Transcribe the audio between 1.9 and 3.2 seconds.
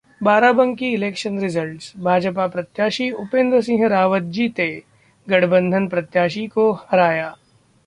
भाजपा प्रत्याशी